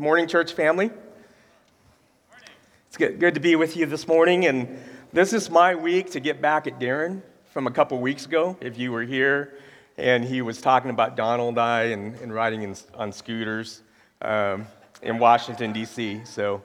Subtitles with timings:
[0.00, 0.92] Morning, church family.
[2.86, 4.46] It's good, good to be with you this morning.
[4.46, 4.78] And
[5.12, 7.20] this is my week to get back at Darren
[7.50, 8.56] from a couple weeks ago.
[8.60, 9.58] If you were here
[9.96, 13.82] and he was talking about Donald and I and, and riding in, on scooters
[14.22, 14.68] um,
[15.02, 16.20] in Washington, D.C.
[16.24, 16.62] So,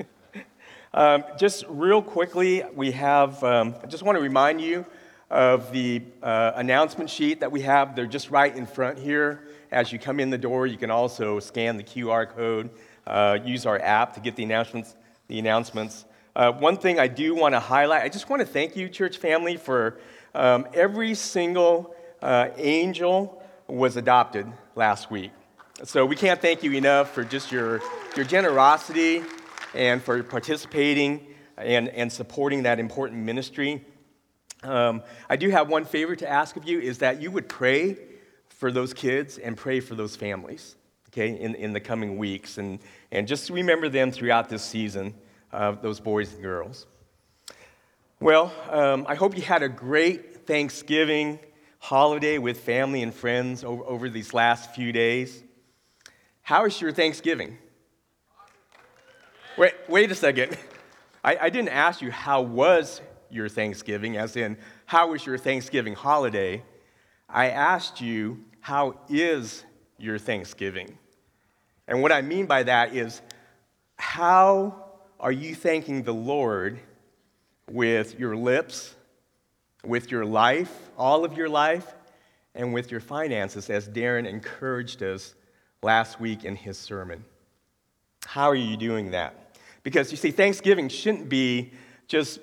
[0.94, 4.86] um, just real quickly, we have, um, I just want to remind you
[5.30, 7.94] of the uh, announcement sheet that we have.
[7.94, 9.46] They're just right in front here.
[9.72, 12.68] As you come in the door, you can also scan the QR code,
[13.06, 14.94] uh, use our app to get the announcements.
[15.28, 16.04] The announcements.
[16.36, 19.16] Uh, one thing I do want to highlight, I just want to thank you, church
[19.16, 19.98] family, for
[20.34, 24.46] um, every single uh, angel was adopted
[24.76, 25.30] last week.
[25.84, 27.80] So we can't thank you enough for just your,
[28.14, 29.22] your generosity
[29.72, 33.86] and for participating and, and supporting that important ministry.
[34.62, 37.96] Um, I do have one favor to ask of you is that you would pray
[38.62, 40.76] for those kids and pray for those families,
[41.08, 42.58] okay, in, in the coming weeks.
[42.58, 42.78] And,
[43.10, 45.14] and just remember them throughout this season,
[45.52, 46.86] uh, those boys and girls.
[48.20, 51.40] Well, um, I hope you had a great Thanksgiving
[51.80, 55.42] holiday with family and friends over, over these last few days.
[56.42, 57.58] How is your Thanksgiving?
[59.58, 60.56] Wait, wait a second.
[61.24, 65.96] I, I didn't ask you how was your Thanksgiving, as in, how was your Thanksgiving
[65.96, 66.62] holiday?
[67.32, 69.64] I asked you, how is
[69.98, 70.98] your Thanksgiving?
[71.88, 73.22] And what I mean by that is,
[73.96, 74.84] how
[75.18, 76.78] are you thanking the Lord
[77.70, 78.94] with your lips,
[79.84, 81.94] with your life, all of your life,
[82.54, 85.34] and with your finances, as Darren encouraged us
[85.82, 87.24] last week in his sermon?
[88.26, 89.56] How are you doing that?
[89.82, 91.72] Because you see, Thanksgiving shouldn't be
[92.06, 92.40] just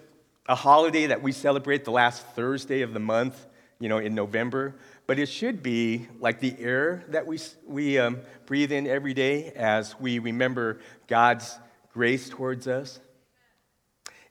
[0.47, 3.45] a holiday that we celebrate the last Thursday of the month,
[3.79, 4.75] you know, in November,
[5.07, 9.51] but it should be like the air that we, we um, breathe in every day
[9.55, 11.57] as we remember God's
[11.93, 12.99] grace towards us.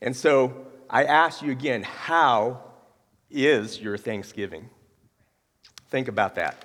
[0.00, 2.62] And so I ask you again, how
[3.30, 4.68] is your Thanksgiving?
[5.88, 6.64] Think about that.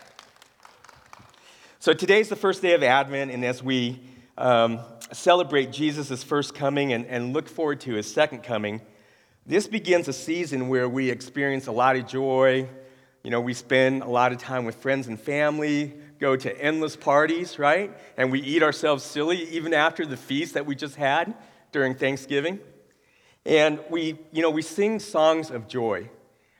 [1.79, 4.01] So today's the first day of Advent, and as we
[4.37, 4.79] um,
[5.11, 8.81] celebrate Jesus' first coming and, and look forward to his second coming,
[9.45, 12.69] this begins a season where we experience a lot of joy.
[13.23, 16.95] You know, we spend a lot of time with friends and family, go to endless
[16.95, 17.91] parties, right?
[18.15, 21.33] And we eat ourselves silly even after the feast that we just had
[21.73, 22.59] during Thanksgiving.
[23.45, 26.09] And we, you know, we sing songs of joy,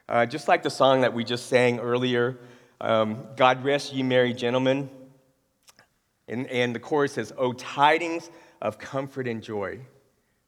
[0.09, 2.38] uh, just like the song that we just sang earlier,
[2.81, 4.89] um, God rest ye merry gentlemen.
[6.27, 8.29] And, and the chorus says, Oh, tidings
[8.61, 9.79] of comfort and joy,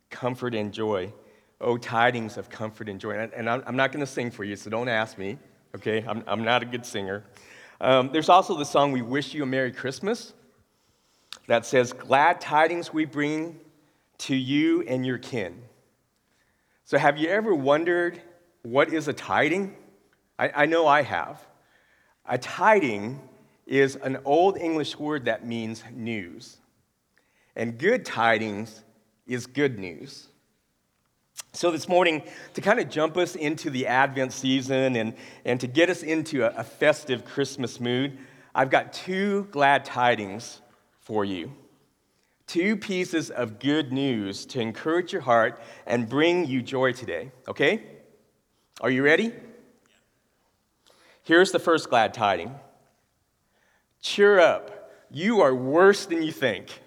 [0.09, 1.13] comfort and joy.
[1.61, 3.29] Oh, tidings of comfort and joy.
[3.33, 5.38] And I'm not going to sing for you, so don't ask me,
[5.75, 6.03] okay?
[6.07, 7.23] I'm, I'm not a good singer.
[7.79, 10.33] Um, there's also the song We Wish You a Merry Christmas
[11.47, 13.59] that says, Glad tidings we bring
[14.19, 15.61] to you and your kin.
[16.83, 18.22] So, have you ever wondered
[18.63, 19.75] what is a tiding?
[20.37, 21.45] I, I know I have.
[22.27, 23.19] A tiding
[23.66, 26.57] is an old English word that means news.
[27.55, 28.83] And good tidings
[29.27, 30.27] is good news.
[31.55, 32.21] So, this morning,
[32.53, 35.13] to kind of jump us into the Advent season and,
[35.45, 38.17] and to get us into a, a festive Christmas mood,
[38.53, 40.59] I've got two glad tidings
[40.99, 41.53] for you.
[42.45, 47.83] Two pieces of good news to encourage your heart and bring you joy today, okay?
[48.81, 49.31] Are you ready?
[51.23, 52.53] Here's the first glad tiding
[54.01, 56.81] Cheer up, you are worse than you think.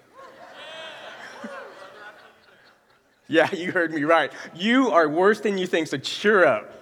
[3.30, 4.32] Yeah, you heard me right.
[4.54, 6.72] You are worse than you think, so cheer up.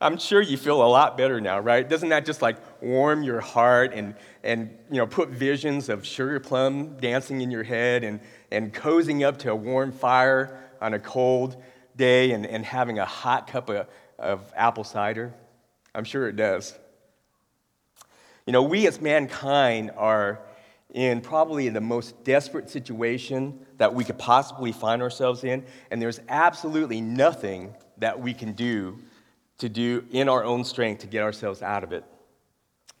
[0.00, 1.88] I'm sure you feel a lot better now, right?
[1.88, 6.40] Doesn't that just like warm your heart and, and you know, put visions of sugar
[6.40, 8.18] plum dancing in your head and,
[8.50, 11.62] and cozying up to a warm fire on a cold
[11.96, 13.86] day and, and having a hot cup of,
[14.18, 15.32] of apple cider?
[15.94, 16.76] I'm sure it does.
[18.44, 20.40] You know, we as mankind are
[20.94, 26.20] in probably the most desperate situation that we could possibly find ourselves in, and there's
[26.28, 28.96] absolutely nothing that we can do
[29.58, 32.04] to do in our own strength to get ourselves out of it.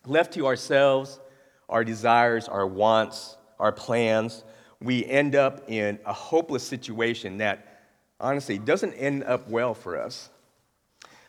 [0.06, 1.20] Left to ourselves,
[1.68, 4.44] our desires, our wants, our plans,
[4.80, 7.86] we end up in a hopeless situation that
[8.18, 10.30] honestly doesn't end up well for us.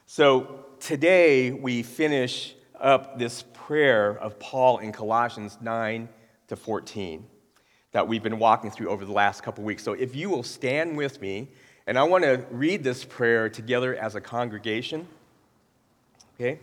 [0.07, 6.09] So today we finish up this prayer of Paul in Colossians 9
[6.47, 7.25] to 14
[7.91, 9.81] that we've been walking through over the last couple weeks.
[9.81, 11.47] So if you will stand with me,
[11.87, 15.07] and I want to read this prayer together as a congregation.
[16.35, 16.59] Okay?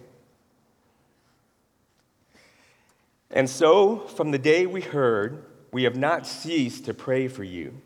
[3.31, 7.81] And so, from the day we heard, we have not ceased to pray for you,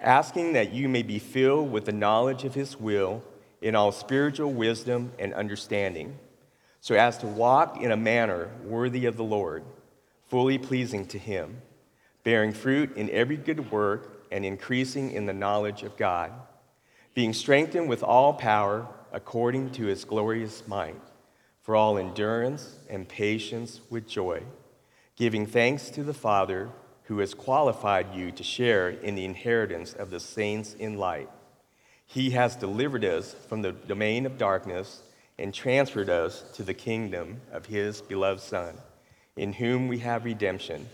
[0.00, 3.22] asking that you may be filled with the knowledge of his will
[3.60, 6.18] in all spiritual wisdom and understanding,
[6.80, 9.62] so as to walk in a manner worthy of the Lord,
[10.28, 11.62] fully pleasing to him,
[12.24, 16.32] bearing fruit in every good work and increasing in the knowledge of God,
[17.14, 21.00] being strengthened with all power according to his glorious might,
[21.62, 24.42] for all endurance and patience with joy
[25.18, 26.70] giving thanks to the Father
[27.04, 31.28] who has qualified you to share in the inheritance of the saints in light.
[32.06, 35.02] He has delivered us from the domain of darkness
[35.36, 38.78] and transferred us to the kingdom of his beloved Son,
[39.38, 40.86] in whom we have redemption,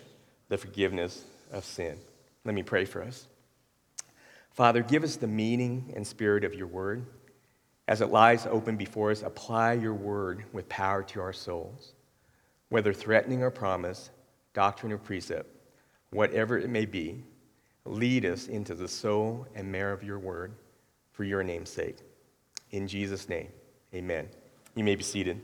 [0.51, 1.99] the forgiveness of sin.
[2.45, 3.27] Let me pray for us.
[4.51, 7.07] Father, give us the meaning and spirit of your word.
[7.89, 11.95] As it lies open before us, apply your word with power to our souls.
[12.69, 14.11] Whether threatening or promise,
[14.53, 15.49] doctrine or precept,
[16.11, 17.25] whatever it may be,
[17.87, 20.53] lead us into the soul and marrow of your word
[21.13, 21.97] for your name's sake.
[22.73, 23.49] In Jesus' name,
[23.95, 24.29] amen.
[24.75, 25.41] You may be seated.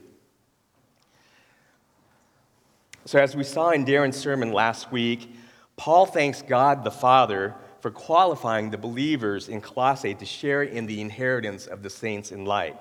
[3.03, 5.33] So, as we saw in Darren's sermon last week,
[5.75, 11.01] Paul thanks God the Father for qualifying the believers in Colossae to share in the
[11.01, 12.79] inheritance of the saints in light.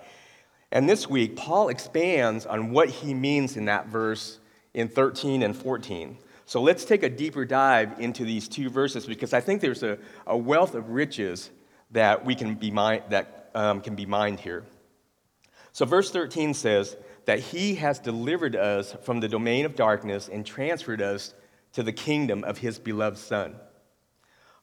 [0.73, 4.41] And this week, Paul expands on what he means in that verse
[4.75, 6.19] in 13 and 14.
[6.45, 9.97] So let's take a deeper dive into these two verses because I think there's a,
[10.27, 11.51] a wealth of riches
[11.93, 14.65] that we can be that um, can be mined here.
[15.73, 16.97] So verse 13 says
[17.27, 21.35] that he has delivered us from the domain of darkness and transferred us
[21.73, 23.57] to the kingdom of his beloved son.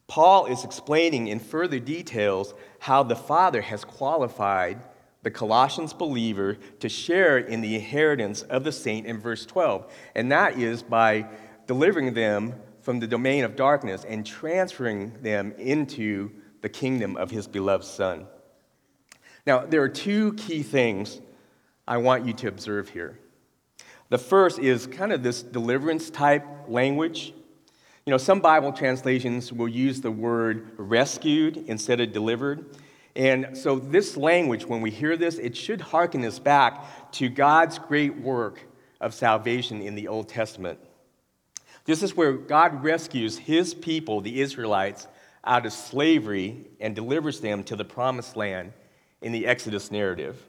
[0.07, 4.81] Paul is explaining in further details how the Father has qualified
[5.23, 9.91] the Colossians believer to share in the inheritance of the saint in verse 12.
[10.15, 11.27] And that is by
[11.65, 16.31] delivering them from the domain of darkness and transferring them into
[16.61, 18.27] the kingdom of his beloved Son.
[19.45, 21.19] Now, there are two key things
[21.87, 23.17] I want you to observe here.
[24.09, 27.33] The first is kind of this deliverance type language.
[28.05, 32.77] You know, some Bible translations will use the word rescued instead of delivered.
[33.15, 37.79] And so, this language, when we hear this, it should hearken us back to God's
[37.79, 38.59] great work
[39.01, 40.79] of salvation in the Old Testament.
[41.85, 45.07] This is where God rescues his people, the Israelites,
[45.43, 48.73] out of slavery and delivers them to the promised land
[49.21, 50.45] in the Exodus narrative.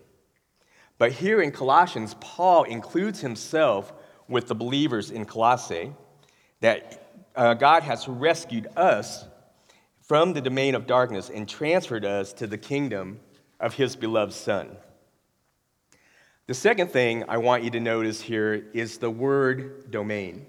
[0.99, 3.93] But here in Colossians, Paul includes himself
[4.29, 5.93] with the believers in Colossae
[6.61, 9.25] that uh, God has rescued us
[10.03, 13.21] from the domain of darkness and transferred us to the kingdom
[13.61, 14.77] of his beloved Son.
[16.47, 20.47] The second thing I want you to notice here is the word domain.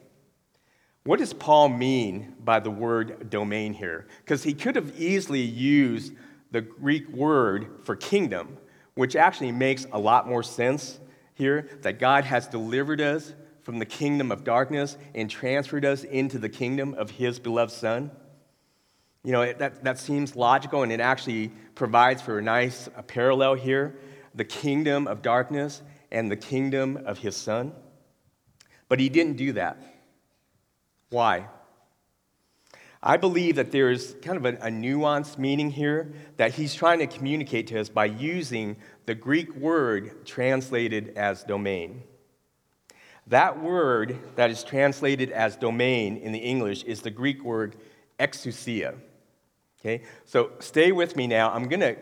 [1.03, 4.07] What does Paul mean by the word domain here?
[4.23, 6.13] Because he could have easily used
[6.51, 8.57] the Greek word for kingdom,
[8.99, 10.99] which actually makes a lot more sense
[11.33, 16.37] here that God has delivered us from the kingdom of darkness and transferred us into
[16.37, 18.11] the kingdom of his beloved Son.
[19.23, 23.53] You know, that, that seems logical and it actually provides for a nice a parallel
[23.53, 23.95] here
[24.35, 25.81] the kingdom of darkness
[26.11, 27.71] and the kingdom of his son.
[28.89, 29.81] But he didn't do that.
[31.09, 31.47] Why?
[33.01, 36.99] I believe that there is kind of a, a nuanced meaning here that he's trying
[36.99, 38.75] to communicate to us by using
[39.05, 42.03] the Greek word translated as domain.
[43.27, 47.75] That word that is translated as domain in the English is the Greek word
[48.19, 48.95] exousia.
[49.79, 51.51] Okay, so stay with me now.
[51.51, 51.95] I'm going to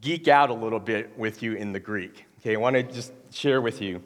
[0.00, 2.24] geek out a little bit with you in the Greek.
[2.40, 4.02] Okay, I want to just share with you.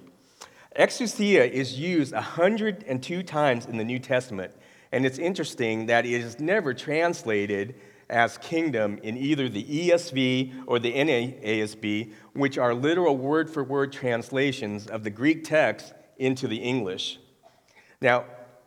[0.76, 4.52] Exousia is used 102 times in the New Testament,
[4.94, 7.74] and it's interesting that it is never translated
[8.08, 13.92] as kingdom in either the ESV or the NASB, which are literal word for word
[13.92, 17.18] translations of the Greek text into the English.
[18.00, 18.26] Now,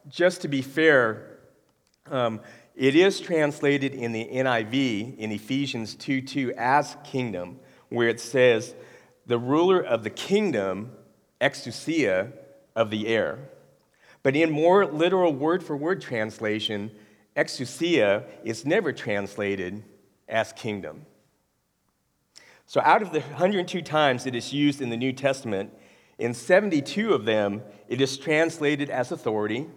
[0.10, 1.38] just to be fair,
[2.12, 2.42] um,
[2.76, 7.58] it is translated in the NIV in Ephesians 2 2 as kingdom,
[7.88, 8.76] where it says,
[9.28, 10.92] the ruler of the kingdom,
[11.40, 12.34] exousia,
[12.76, 13.40] of the air.
[14.24, 16.92] But in more literal word for word translation,
[17.36, 19.84] exousia is never translated
[20.28, 21.06] as kingdom.
[22.66, 25.72] So, out of the 102 times it is used in the New Testament,
[26.20, 29.68] in 72 of them it is translated as authority,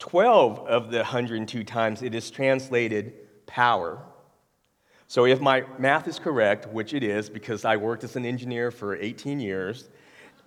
[0.00, 3.12] 12 of the 102 times it is translated
[3.46, 4.02] power.
[5.06, 8.70] So, if my math is correct, which it is because I worked as an engineer
[8.70, 9.88] for 18 years,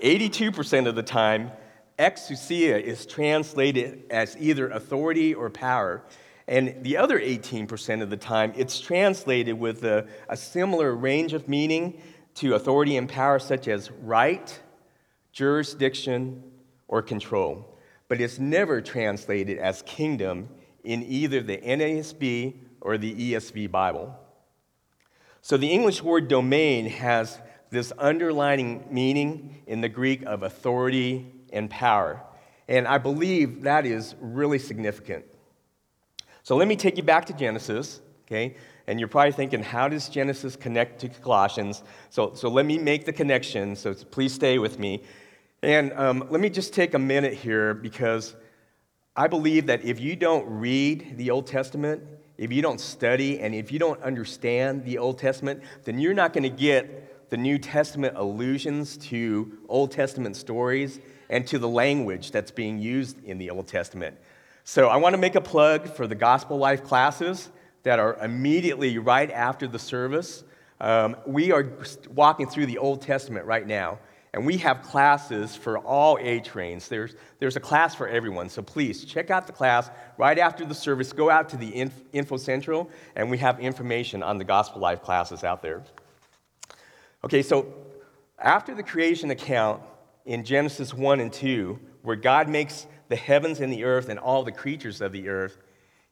[0.01, 1.51] 82% of the time
[1.97, 6.03] exousia is translated as either authority or power.
[6.47, 11.47] And the other 18% of the time, it's translated with a, a similar range of
[11.47, 12.01] meaning
[12.35, 14.59] to authority and power, such as right,
[15.31, 16.43] jurisdiction,
[16.87, 17.77] or control.
[18.07, 20.49] But it's never translated as kingdom
[20.83, 24.17] in either the NASB or the ESV Bible.
[25.41, 31.69] So the English word domain has this underlining meaning in the Greek of authority and
[31.69, 32.21] power.
[32.67, 35.25] And I believe that is really significant.
[36.43, 38.55] So let me take you back to Genesis, okay?
[38.87, 41.83] And you're probably thinking, how does Genesis connect to Colossians?
[42.09, 45.03] So, so let me make the connection, so please stay with me.
[45.61, 48.35] And um, let me just take a minute here because
[49.15, 52.03] I believe that if you don't read the Old Testament,
[52.37, 56.33] if you don't study, and if you don't understand the Old Testament, then you're not
[56.33, 60.99] going to get the New Testament allusions to Old Testament stories
[61.29, 64.17] and to the language that's being used in the Old Testament.
[64.63, 67.49] So I want to make a plug for the Gospel Life classes
[67.83, 70.43] that are immediately right after the service.
[70.79, 71.69] Um, we are
[72.13, 73.99] walking through the Old Testament right now,
[74.33, 76.87] and we have classes for all age ranges.
[76.87, 80.73] There's, there's a class for everyone, so please check out the class right after the
[80.73, 81.13] service.
[81.13, 85.43] Go out to the Info Central, and we have information on the Gospel Life classes
[85.43, 85.83] out there.
[87.25, 87.73] Okay, so
[88.39, 89.81] after the creation account
[90.25, 94.43] in Genesis 1 and 2, where God makes the heavens and the earth and all
[94.43, 95.57] the creatures of the earth,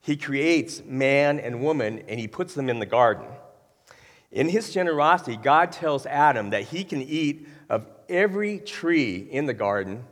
[0.01, 3.27] he creates man and woman and he puts them in the garden.
[4.31, 9.53] In his generosity, God tells Adam that he can eat of every tree in the
[9.53, 10.05] garden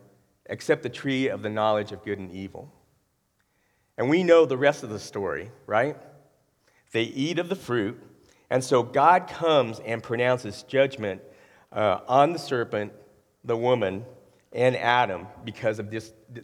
[0.46, 2.74] except the tree of the knowledge of good and evil.
[3.98, 5.96] And we know the rest of the story, right?
[6.92, 8.02] They eat of the fruit,
[8.50, 11.22] and so God comes and pronounces judgment
[11.72, 12.94] uh, on the serpent,
[13.44, 14.06] the woman,
[14.52, 15.94] and Adam because of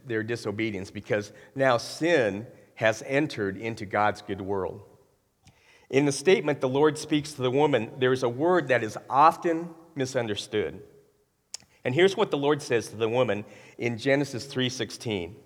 [0.06, 4.82] their disobedience, because now sin has entered into God's good world.
[5.90, 8.98] In the statement, the Lord speaks to the woman, there is a word that is
[9.08, 10.82] often misunderstood.
[11.84, 13.44] And here's what the Lord says to the woman
[13.78, 15.36] in Genesis 3:16.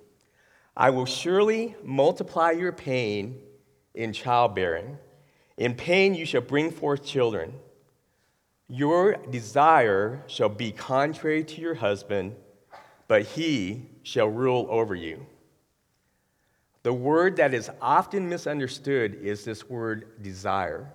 [0.77, 3.41] I will surely multiply your pain
[3.95, 4.99] in childbearing.
[5.59, 7.55] In pain you shall bring forth children.
[8.73, 12.37] Your desire shall be contrary to your husband,
[13.09, 15.27] but he shall rule over you.
[16.85, 20.95] The word that is often misunderstood is this word desire.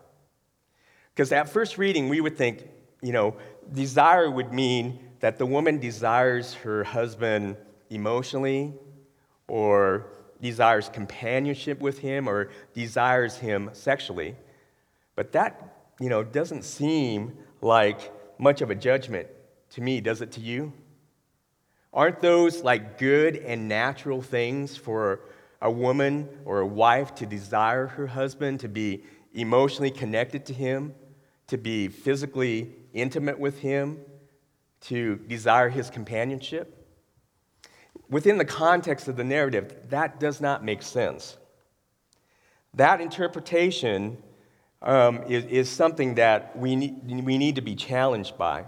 [1.13, 2.65] Because at first reading, we would think,
[3.01, 3.35] you know,
[3.73, 7.57] desire would mean that the woman desires her husband
[7.89, 8.73] emotionally,
[9.49, 10.07] or
[10.41, 14.37] desires companionship with him, or desires him sexually.
[15.15, 19.27] But that, you know, doesn't seem like much of a judgment
[19.71, 20.71] to me, does it to you?
[21.91, 25.21] Aren't those like good and natural things for
[25.61, 29.03] a woman or a wife to desire her husband, to be
[29.33, 30.93] emotionally connected to him,
[31.47, 33.99] to be physically intimate with him,
[34.81, 36.87] to desire his companionship.
[38.09, 41.37] Within the context of the narrative, that does not make sense.
[42.75, 44.21] That interpretation
[44.85, 48.65] um, is, is something that we need, we need to be challenged by.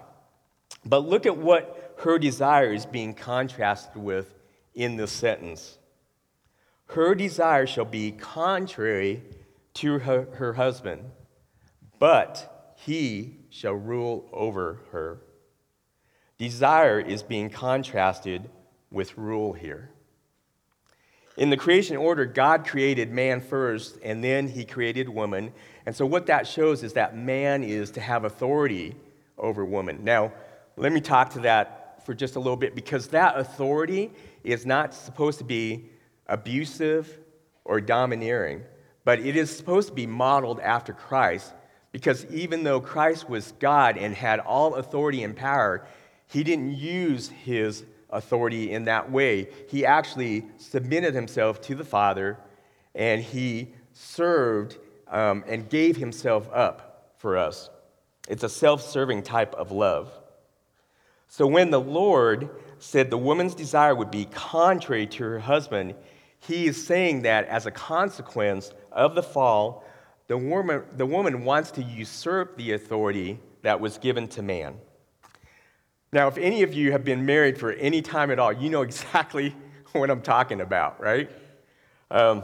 [0.85, 4.33] But look at what her desire is being contrasted with
[4.73, 5.77] in this sentence
[6.87, 9.23] her desire shall be contrary
[9.75, 11.03] to her, her husband,
[11.99, 15.19] but he shall rule over her.
[16.37, 18.49] Desire is being contrasted
[18.91, 19.89] with rule here.
[21.37, 25.53] In the creation order, God created man first, and then he created woman.
[25.85, 28.95] And so, what that shows is that man is to have authority
[29.37, 30.03] over woman.
[30.03, 30.33] Now,
[30.75, 34.11] let me talk to that for just a little bit because that authority
[34.43, 35.89] is not supposed to be
[36.27, 37.19] abusive,
[37.67, 38.63] or domineering,
[39.03, 41.53] but it is supposed to be modeled after Christ
[41.91, 45.85] because even though Christ was God and had all authority and power,
[46.27, 49.49] he didn't use his authority in that way.
[49.67, 52.37] He actually submitted himself to the Father
[52.95, 54.77] and he served
[55.09, 57.69] um, and gave himself up for us.
[58.27, 60.11] It's a self serving type of love.
[61.27, 62.49] So when the Lord
[62.79, 65.95] said the woman's desire would be contrary to her husband,
[66.39, 69.83] he is saying that as a consequence of the fall,
[70.27, 74.75] the woman, the woman wants to usurp the authority that was given to man.
[76.11, 78.81] Now, if any of you have been married for any time at all, you know
[78.89, 79.55] exactly
[79.91, 81.29] what I'm talking about, right?
[82.09, 82.43] Um,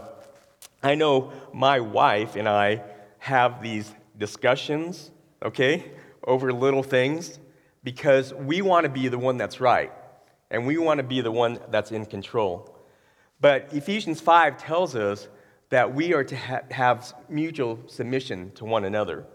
[0.82, 2.82] I know my wife and I
[3.20, 5.92] have these discussions, okay,
[6.26, 7.40] over little things
[7.84, 9.92] because we want to be the one that's right.
[10.52, 12.78] and we want to be the one that's in control.
[13.42, 15.28] But Ephesians 5 tells us
[15.70, 19.26] that we are to ha- have mutual submission to one another.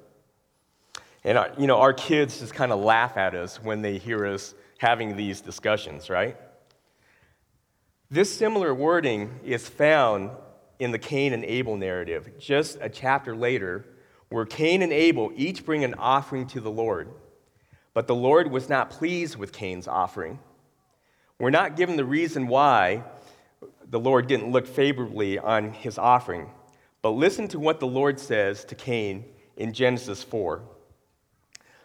[1.24, 4.26] And our, you know, our kids just kind of laugh at us when they hear
[4.26, 6.36] us having these discussions, right?
[8.10, 10.30] This similar wording is found
[10.78, 13.84] in the Cain and Abel narrative, just a chapter later,
[14.28, 17.08] where Cain and Abel each bring an offering to the Lord.
[17.92, 20.38] But the Lord was not pleased with Cain's offering.
[21.38, 23.02] We're not given the reason why
[23.90, 26.50] the Lord didn't look favorably on his offering,
[27.02, 29.24] but listen to what the Lord says to Cain
[29.56, 30.62] in Genesis 4.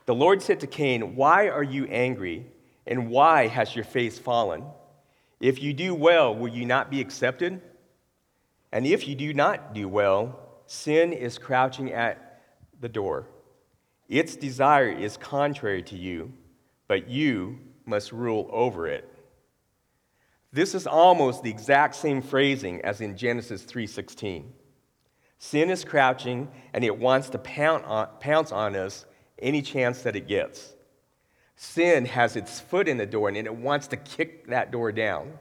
[0.06, 2.46] The Lord said to Cain, Why are you angry,
[2.86, 4.64] and why has your face fallen?
[5.40, 7.62] If you do well, will you not be accepted?
[8.72, 12.42] And if you do not do well, sin is crouching at
[12.80, 13.28] the door.
[14.10, 16.34] Its desire is contrary to you,
[16.88, 19.10] but you must rule over it.
[20.52, 24.54] This is almost the exact same phrasing as in Genesis 3:16.
[25.40, 29.06] Sin is crouching and it wants to pounce on us
[29.44, 30.74] any chance that it gets.
[31.56, 35.34] Sin has its foot in the door and it wants to kick that door down.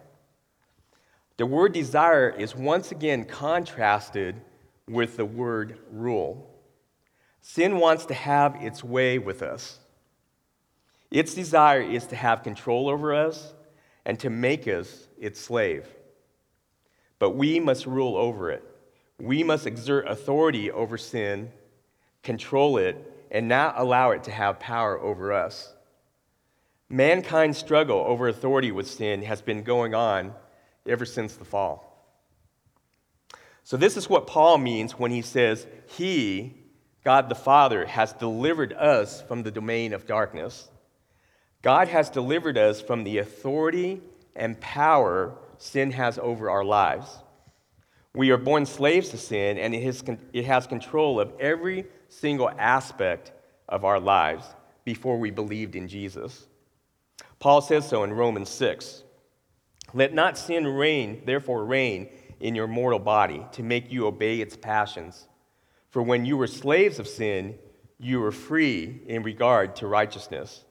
[1.39, 4.41] The word desire is once again contrasted
[4.89, 6.51] with the word rule.
[7.41, 9.79] Sin wants to have its way with us.
[11.11, 13.55] Its desire is to have control over us
[14.05, 15.87] and to make us its slave.
[17.19, 18.65] But we must rule over it.
[19.21, 21.53] We must exert authority over sin,
[22.23, 25.73] control it, and not allow it to have power over us.
[26.89, 30.35] Mankind's struggle over authority with sin has been going on
[30.87, 31.89] ever since the fall.
[33.65, 36.55] So, this is what Paul means when he says, He,
[37.05, 40.69] God the Father, has delivered us from the domain of darkness.
[41.63, 44.03] God has delivered us from the authority
[44.37, 47.09] and power sin has over our lives.
[48.15, 53.33] We are born slaves to sin, and it has, control of every single aspect
[53.69, 54.45] of our lives
[54.85, 56.47] before we believed in Jesus.
[57.39, 59.03] Paul says so in Romans 6.
[59.95, 62.09] Let not sin reign, therefore, reign
[62.41, 65.27] in your mortal body to make you obey its passions.
[65.91, 67.59] For when you were slaves of sin,
[67.99, 70.65] you were free in regard to righteousness.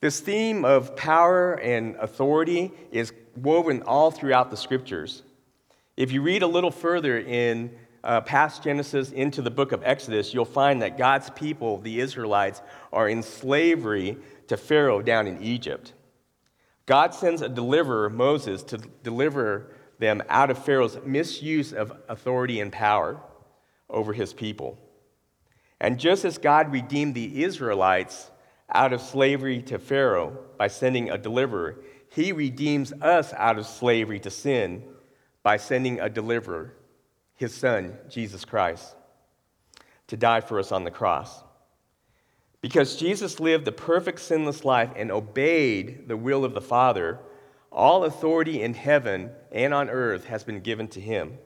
[0.00, 5.22] This theme of power and authority is woven all throughout the scriptures.
[5.96, 7.70] If you read a little further in
[8.04, 12.60] uh, past Genesis into the book of Exodus, you'll find that God's people, the Israelites,
[12.92, 15.94] are in slavery to Pharaoh down in Egypt.
[16.86, 22.70] God sends a deliverer, Moses, to deliver them out of Pharaoh's misuse of authority and
[22.70, 23.20] power
[23.88, 24.78] over his people.
[25.80, 28.30] And just as God redeemed the Israelites
[28.70, 31.76] out of slavery to Pharaoh by sending a deliverer,
[32.10, 34.84] he redeems us out of slavery to sin
[35.42, 36.74] by sending a deliverer
[37.34, 38.94] his son, Jesus Christ,
[40.08, 41.42] to die for us on the cross.
[42.60, 47.18] Because Jesus lived the perfect sinless life and obeyed the will of the Father,
[47.70, 51.36] all authority in heaven and on earth has been given to him.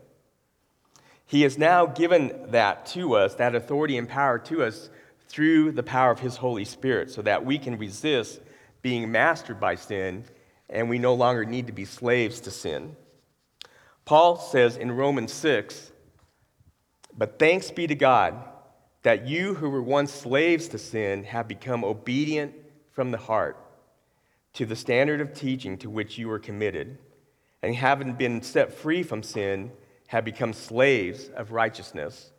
[1.26, 4.90] He has now given that to us, that authority and power to us,
[5.28, 8.40] through the power of his Holy Spirit, so that we can resist
[8.80, 10.24] being mastered by sin
[10.70, 12.94] and we no longer need to be slaves to sin.
[14.08, 15.92] Paul says in Romans 6
[17.14, 18.42] But thanks be to God
[19.02, 22.54] that you who were once slaves to sin have become obedient
[22.90, 23.62] from the heart
[24.54, 26.96] to the standard of teaching to which you were committed,
[27.62, 29.70] and having been set free from sin,
[30.06, 32.30] have become slaves of righteousness.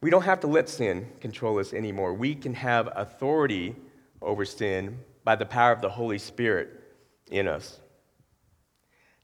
[0.00, 2.14] We don't have to let sin control us anymore.
[2.14, 3.76] We can have authority
[4.22, 6.70] over sin by the power of the Holy Spirit
[7.30, 7.78] in us.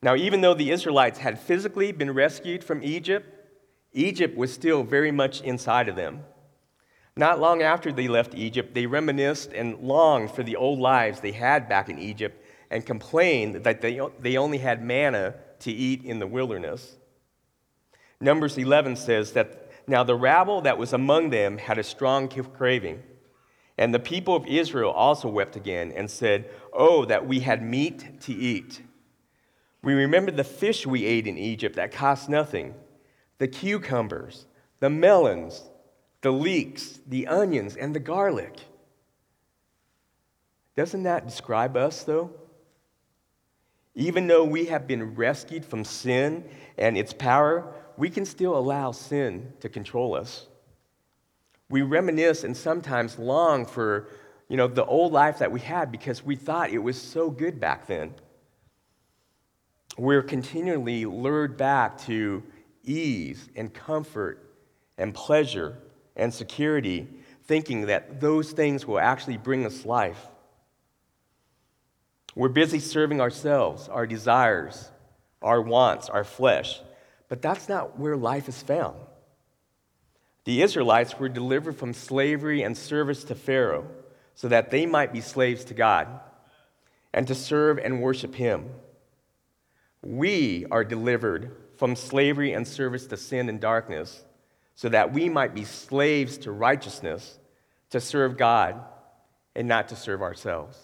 [0.05, 3.27] Now, even though the Israelites had physically been rescued from Egypt,
[3.95, 6.25] Egypt was still very much inside of them.
[7.17, 11.33] Not long after they left Egypt, they reminisced and longed for the old lives they
[11.33, 16.19] had back in Egypt and complained that they, they only had manna to eat in
[16.19, 16.99] the wilderness.
[18.21, 23.03] Numbers 11 says that now the rabble that was among them had a strong craving.
[23.79, 28.21] And the people of Israel also wept again and said, Oh, that we had meat
[28.21, 28.83] to eat.
[29.85, 32.75] We remember the fish we ate in Egypt that cost nothing
[33.39, 34.47] the cucumbers,
[34.81, 35.63] the melons,
[36.23, 38.57] the leeks, the onions, and the garlic.
[40.77, 42.31] Doesn't that describe us, though?
[43.95, 48.93] Even though we have been rescued from sin and its power, we can still allow
[48.93, 50.47] sin to control us.
[51.69, 54.09] We reminisce and sometimes long for
[54.49, 57.59] you know, the old life that we had because we thought it was so good
[57.59, 58.15] back then.
[59.97, 62.43] We're continually lured back to
[62.83, 64.55] ease and comfort
[64.99, 65.79] and pleasure
[66.17, 67.09] and security,
[67.45, 70.29] thinking that those things will actually bring us life.
[72.35, 74.91] We're busy serving ourselves, our desires,
[75.41, 76.81] our wants, our flesh,
[77.29, 78.97] but that's not where life is found.
[80.45, 83.87] The Israelites were delivered from slavery and service to Pharaoh
[84.35, 86.09] so that they might be slaves to God
[87.13, 88.69] and to serve and worship Him.
[90.05, 94.23] We are delivered from slavery and service to sin and darkness
[94.75, 97.39] so that we might be slaves to righteousness,
[97.91, 98.83] to serve God
[99.55, 100.79] and not to serve ourselves.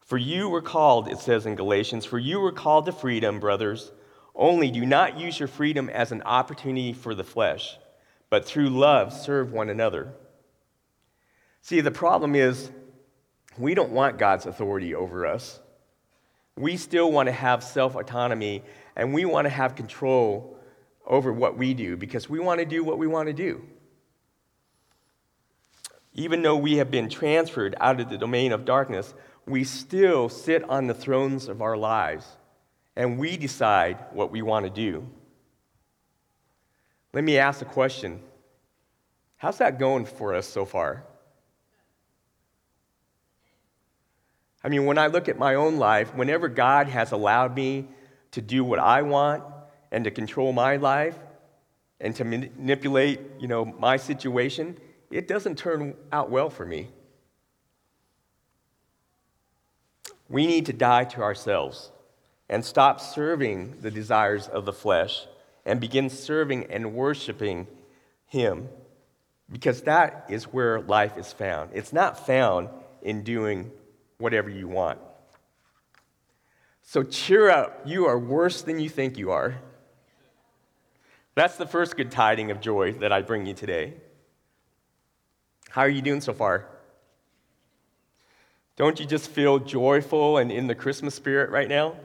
[0.00, 3.92] For you were called, it says in Galatians, for you were called to freedom, brothers.
[4.34, 7.76] Only do not use your freedom as an opportunity for the flesh,
[8.30, 10.12] but through love serve one another.
[11.62, 12.70] See, the problem is
[13.58, 15.60] we don't want God's authority over us.
[16.58, 18.64] We still want to have self autonomy
[18.96, 20.58] and we want to have control
[21.06, 23.64] over what we do because we want to do what we want to do.
[26.14, 29.14] Even though we have been transferred out of the domain of darkness,
[29.46, 32.26] we still sit on the thrones of our lives
[32.96, 35.06] and we decide what we want to do.
[37.12, 38.20] Let me ask a question
[39.36, 41.04] How's that going for us so far?
[44.62, 47.86] I mean, when I look at my own life, whenever God has allowed me
[48.32, 49.44] to do what I want
[49.92, 51.16] and to control my life
[52.00, 54.76] and to manipulate, you know, my situation,
[55.10, 56.88] it doesn't turn out well for me.
[60.28, 61.90] We need to die to ourselves
[62.48, 65.26] and stop serving the desires of the flesh
[65.64, 67.66] and begin serving and worshiping
[68.26, 68.68] Him
[69.50, 71.70] because that is where life is found.
[71.72, 72.68] It's not found
[73.02, 73.70] in doing
[74.18, 74.98] whatever you want.
[76.82, 77.82] So cheer up.
[77.84, 79.56] You are worse than you think you are.
[81.34, 83.94] That's the first good tiding of joy that I bring you today.
[85.70, 86.66] How are you doing so far?
[88.76, 91.96] Don't you just feel joyful and in the Christmas spirit right now?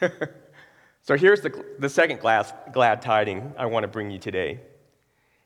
[1.02, 4.60] so here's the, the second glass, glad tiding I want to bring you today.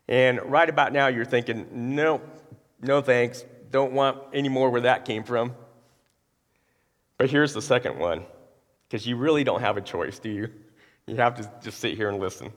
[0.09, 2.21] And right about now, you're thinking, no,
[2.81, 3.45] no thanks.
[3.71, 5.55] Don't want any more where that came from.
[7.19, 8.25] But here's the second one,
[8.89, 10.51] because you really don't have a choice, do you?
[11.07, 12.53] You have to just sit here and listen.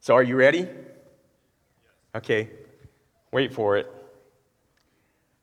[0.00, 0.68] So, are you ready?
[2.14, 2.50] Okay,
[3.32, 3.90] wait for it.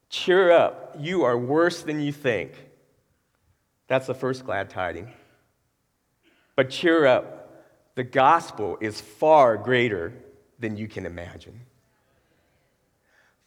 [0.10, 0.96] Cheer up.
[1.00, 2.54] You are worse than you think.
[3.88, 5.12] That's the first glad tiding.
[6.56, 7.40] But cheer up.
[7.96, 10.14] The gospel is far greater
[10.60, 11.62] than you can imagine.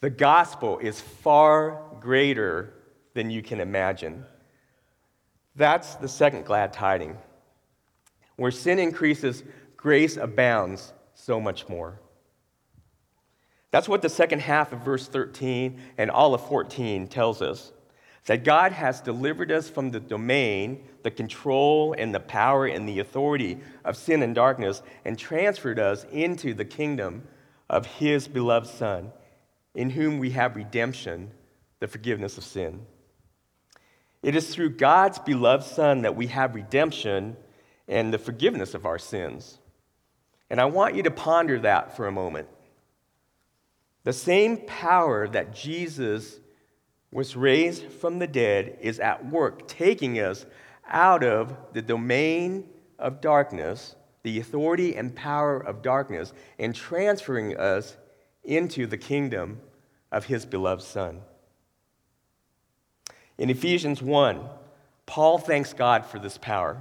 [0.00, 2.74] The gospel is far greater
[3.14, 4.24] than you can imagine.
[5.54, 7.16] That's the second glad tiding.
[8.36, 9.42] Where sin increases,
[9.76, 11.98] grace abounds so much more.
[13.70, 17.72] That's what the second half of verse 13 and all of 14 tells us
[18.26, 22.98] that God has delivered us from the domain, the control, and the power and the
[22.98, 27.22] authority of sin and darkness and transferred us into the kingdom
[27.70, 29.12] of His beloved Son,
[29.76, 31.30] in whom we have redemption,
[31.80, 32.80] the forgiveness of sin.
[34.22, 37.36] It is through God's beloved Son that we have redemption
[37.86, 39.58] and the forgiveness of our sins.
[40.48, 42.48] And I want you to ponder that for a moment.
[44.04, 46.40] The same power that Jesus
[47.12, 50.46] was raised from the dead is at work, taking us
[50.88, 52.66] out of the domain
[52.98, 57.94] of darkness, the authority and power of darkness, and transferring us
[58.42, 59.60] into the kingdom
[60.16, 61.20] of his beloved Son.
[63.38, 64.40] In Ephesians 1,
[65.04, 66.78] Paul thanks God for this power.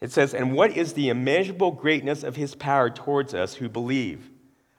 [0.00, 4.30] It says, And what is the immeasurable greatness of his power towards us who believe,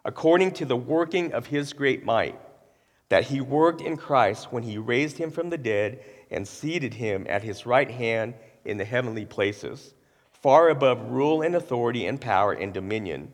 [0.06, 2.40] according to the working of his great might?
[3.10, 7.26] that he worked in Christ when he raised him from the dead and seated him
[7.30, 9.94] at his right hand in the heavenly places,
[10.32, 13.32] far above rule and authority and power and dominion,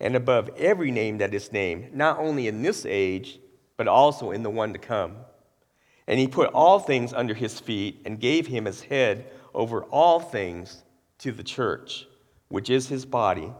[0.00, 3.40] and above every name that is named, not only in this age,
[3.76, 5.16] but also in the one to come.
[6.06, 10.20] And he put all things under his feet and gave him his head over all
[10.20, 10.82] things
[11.18, 12.06] to the church,
[12.48, 13.52] which is his body,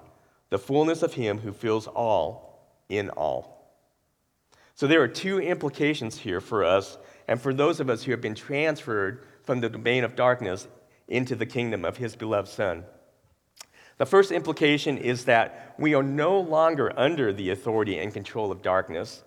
[0.51, 3.59] the fullness of him who fills all in all.
[4.75, 8.21] So there are two implications here for us and for those of us who have
[8.21, 10.69] been transferred from the domain of darkness
[11.09, 12.85] into the kingdom of his beloved Son.
[13.99, 18.63] The first implication is that we are no longer under the authority and control of
[18.63, 19.25] darkness,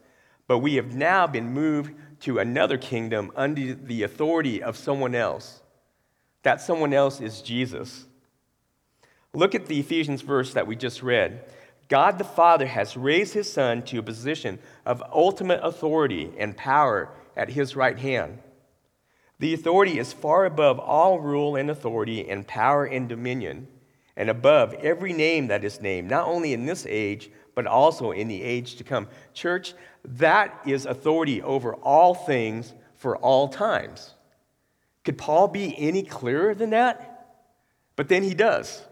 [0.48, 5.62] but we have now been moved to another kingdom under the authority of someone else.
[6.44, 8.06] That someone else is Jesus.
[9.34, 11.46] Look at the Ephesians verse that we just read.
[11.90, 17.10] God the Father has raised his Son to a position of ultimate authority and power
[17.36, 18.40] at his right hand.
[19.40, 23.68] The authority is far above all rule and authority and power and dominion
[24.15, 28.28] and above every name that is named, not only in this age, but also in
[28.28, 29.08] the age to come.
[29.34, 34.13] Church, that is authority over all things for all times.
[35.04, 37.39] Could Paul be any clearer than that?
[37.95, 38.84] But then he does.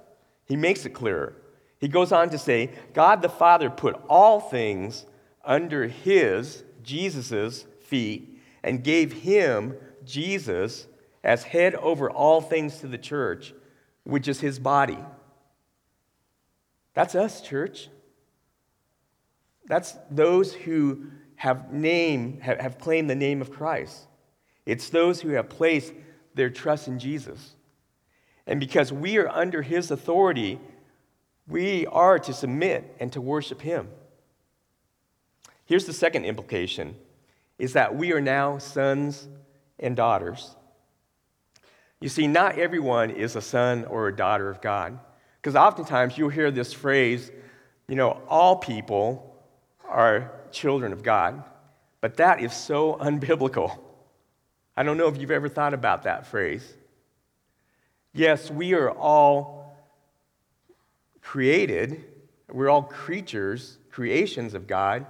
[0.46, 1.36] He makes it clearer.
[1.80, 5.06] He goes on to say, God the Father put all things
[5.46, 10.88] under his, Jesus' feet, and gave him, Jesus,
[11.24, 13.54] as head over all things to the church
[14.10, 14.98] which is his body.
[16.94, 17.90] That's us, church.
[19.68, 24.08] That's those who have name have, claimed the name of Christ.
[24.66, 25.94] It's those who have placed
[26.34, 27.56] their trust in Jesus.
[28.46, 30.60] And because we are under his authority,
[31.48, 33.90] we are to submit and to worship him.
[35.66, 36.96] Here's the second implication
[37.60, 39.28] is that we are now sons
[39.78, 40.56] and daughters.
[42.00, 45.00] You see, not everyone is a son or a daughter of God.
[45.42, 47.32] Because oftentimes you'll hear this phrase,
[47.88, 49.36] you know, all people
[49.88, 51.44] are children of God.
[52.02, 53.78] But that is so unbiblical.
[54.76, 56.74] I don't know if you've ever thought about that phrase.
[58.14, 59.78] Yes, we are all
[61.22, 62.04] created,
[62.52, 65.06] we're all creatures, creations of God,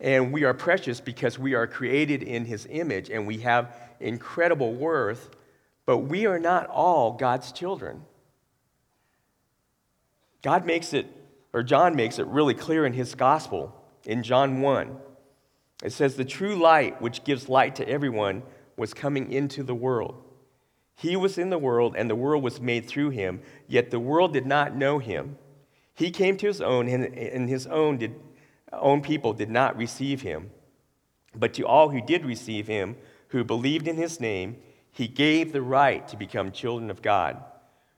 [0.00, 4.72] and we are precious because we are created in His image and we have incredible
[4.72, 5.30] worth
[5.88, 8.02] but we are not all God's children.
[10.42, 11.06] God makes it,
[11.54, 13.74] or John makes it really clear in his gospel
[14.04, 14.98] in John 1.
[15.82, 18.42] It says, The true light, which gives light to everyone,
[18.76, 20.22] was coming into the world.
[20.94, 24.34] He was in the world, and the world was made through him, yet the world
[24.34, 25.38] did not know him.
[25.94, 28.14] He came to his own, and his own, did,
[28.74, 30.50] own people did not receive him.
[31.34, 32.96] But to all who did receive him,
[33.28, 34.58] who believed in his name,
[34.98, 37.40] he gave the right to become children of God,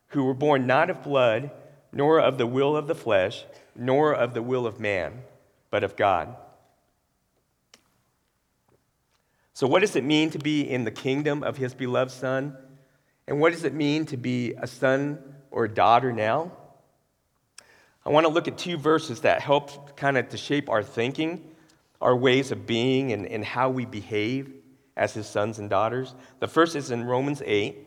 [0.09, 1.51] who were born not of blood,
[1.93, 3.43] nor of the will of the flesh,
[3.75, 5.23] nor of the will of man,
[5.71, 6.37] but of God.
[9.55, 12.55] So, what does it mean to be in the kingdom of his beloved Son?
[13.27, 16.53] And what does it mean to be a son or a daughter now?
[18.05, 21.51] I want to look at two verses that help kind of to shape our thinking,
[21.99, 24.60] our ways of being, and, and how we behave
[24.97, 26.15] as his sons and daughters.
[26.41, 27.87] The first is in Romans 8.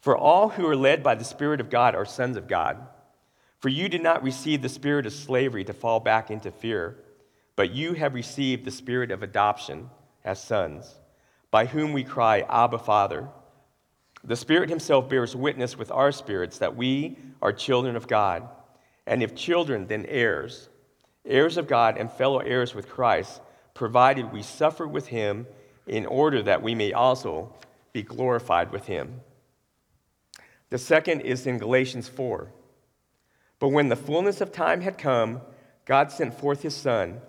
[0.00, 2.78] For all who are led by the Spirit of God are sons of God.
[3.64, 6.98] For you did not receive the spirit of slavery to fall back into fear,
[7.56, 9.88] but you have received the spirit of adoption
[10.22, 10.94] as sons,
[11.50, 13.26] by whom we cry, Abba, Father.
[14.22, 18.46] The Spirit Himself bears witness with our spirits that we are children of God,
[19.06, 20.68] and if children, then heirs,
[21.24, 23.40] heirs of God and fellow heirs with Christ,
[23.72, 25.46] provided we suffer with Him
[25.86, 27.52] in order that we may also
[27.92, 29.20] be glorified with him.
[30.70, 32.50] The second is in Galatians 4.
[33.58, 35.40] But when the fullness of time had come,
[35.84, 37.20] God sent forth his Son,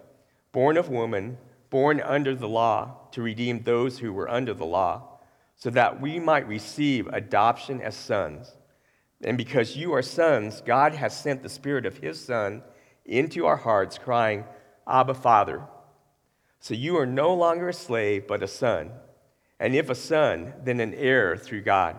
[0.51, 1.37] born of woman,
[1.69, 5.19] born under the law, to redeem those who were under the law,
[5.55, 8.55] so that we might receive adoption as sons.
[9.23, 12.63] And because you are sons, God has sent the Spirit of his Son
[13.05, 14.43] into our hearts, crying,
[14.87, 15.61] Abba, Father.
[16.65, 18.89] So you are no longer a slave, but a son.
[19.59, 21.95] And if a son, then an heir through God.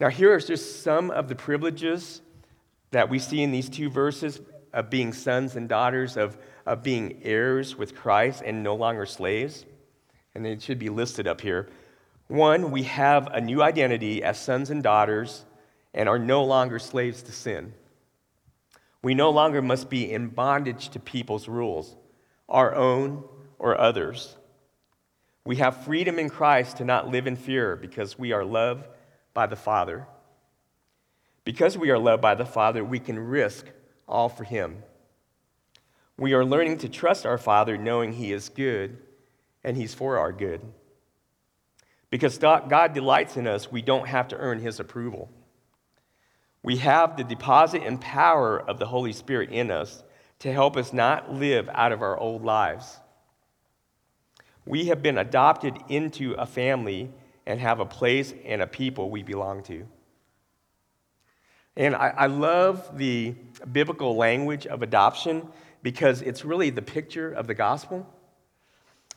[0.00, 2.20] Now, here are just some of the privileges
[2.90, 4.40] that we see in these two verses
[4.72, 9.64] of being sons and daughters, of, of being heirs with Christ and no longer slaves.
[10.34, 11.68] And they should be listed up here.
[12.26, 15.44] One, we have a new identity as sons and daughters
[15.94, 17.72] and are no longer slaves to sin.
[19.00, 21.94] We no longer must be in bondage to people's rules
[22.48, 23.24] our own
[23.58, 24.36] or others.
[25.44, 28.86] We have freedom in Christ to not live in fear because we are loved
[29.34, 30.06] by the Father.
[31.44, 33.66] Because we are loved by the Father, we can risk
[34.08, 34.82] all for Him.
[36.16, 38.98] We are learning to trust our Father knowing He is good
[39.62, 40.60] and He's for our good.
[42.08, 45.30] Because God delights in us, we don't have to earn His approval.
[46.62, 50.02] We have the deposit and power of the Holy Spirit in us
[50.44, 53.00] to help us not live out of our old lives.
[54.66, 57.10] We have been adopted into a family
[57.46, 59.86] and have a place and a people we belong to.
[61.76, 63.34] And I, I love the
[63.72, 65.48] biblical language of adoption
[65.82, 68.06] because it's really the picture of the gospel.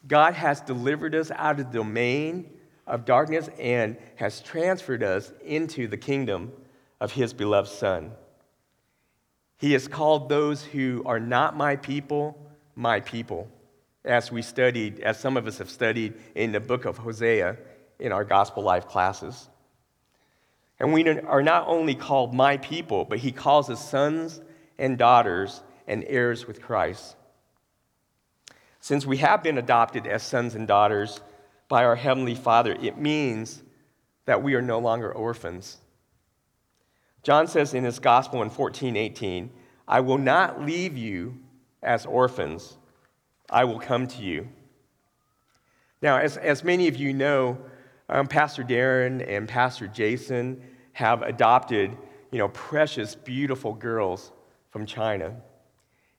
[0.08, 2.50] God has delivered us out of the domain
[2.88, 6.54] of darkness and has transferred us into the kingdom
[7.02, 8.14] of his beloved Son.
[9.58, 12.38] He has called those who are not my people,
[12.76, 13.50] my people,
[14.06, 17.58] as we studied, as some of us have studied in the book of Hosea
[18.00, 19.50] in our gospel life classes.
[20.80, 24.40] And we are not only called my people, but he calls us sons
[24.78, 27.16] and daughters and heirs with Christ.
[28.80, 31.20] Since we have been adopted as sons and daughters
[31.68, 33.64] by our Heavenly Father, it means
[34.26, 35.78] that we are no longer orphans.
[37.28, 39.50] John says in his gospel in 14 18,
[39.86, 41.38] I will not leave you
[41.84, 42.78] as orphans,
[43.50, 44.48] I will come to you.
[46.02, 47.58] Now, as, as many of you know,
[48.08, 50.64] um, Pastor Darren and Pastor Jason
[50.94, 51.98] have adopted,
[52.32, 54.32] you know, precious, beautiful girls
[54.70, 55.36] from China.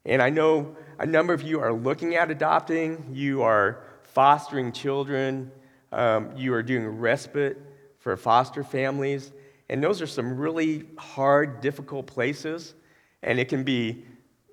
[0.05, 5.53] And I know a number of you are looking at adopting, you are fostering children,
[5.91, 7.57] um, you are doing respite
[7.99, 9.33] for foster families.
[9.71, 12.75] And those are some really hard, difficult places.
[13.23, 14.05] And it can be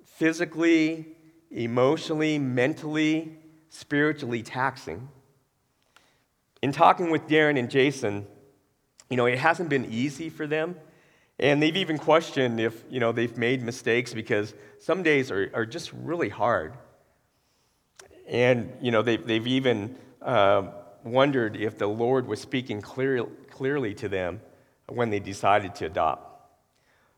[0.06, 1.08] physically,
[1.52, 3.38] emotionally, mentally,
[3.70, 5.08] spiritually taxing.
[6.62, 8.26] In talking with Darren and Jason,
[9.10, 10.76] you know, it hasn't been easy for them.
[11.38, 15.66] And they've even questioned if, you know, they've made mistakes because some days are, are
[15.66, 16.74] just really hard.
[18.28, 20.70] And, you know, they've, they've even uh,
[21.04, 24.42] wondered if the Lord was speaking clear, clearly to them
[24.88, 26.32] when they decided to adopt.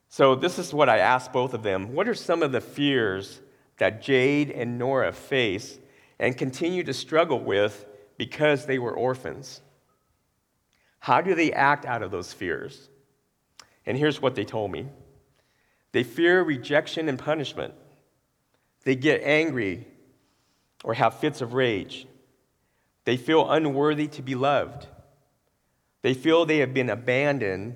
[0.10, 1.94] So, this is what I asked both of them.
[1.94, 3.42] What are some of the fears
[3.78, 5.78] that Jade and Nora face
[6.18, 7.86] and continue to struggle with
[8.18, 9.62] because they were orphans?
[11.00, 12.90] How do they act out of those fears?
[13.86, 14.88] And here's what they told me
[15.92, 17.74] they fear rejection and punishment,
[18.84, 19.88] they get angry
[20.84, 22.08] or have fits of rage,
[23.06, 24.88] they feel unworthy to be loved,
[26.08, 27.76] they feel they have been abandoned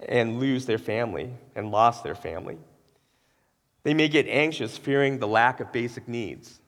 [0.00, 2.58] and lose their family and lost their family.
[3.84, 6.58] They may get anxious, fearing the lack of basic needs.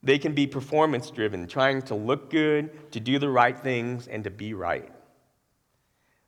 [0.00, 4.22] They can be performance driven, trying to look good, to do the right things, and
[4.22, 4.88] to be right.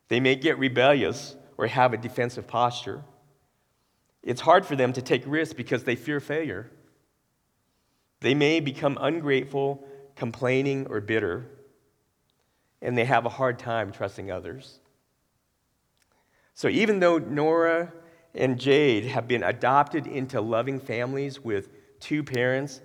[0.09, 3.01] They may get rebellious or have a defensive posture.
[4.23, 6.69] It's hard for them to take risks because they fear failure.
[8.19, 11.45] They may become ungrateful, complaining, or bitter,
[12.83, 14.79] and they have a hard time trusting others.
[16.53, 17.91] So, even though Nora
[18.35, 21.69] and Jade have been adopted into loving families with
[21.99, 22.81] two parents,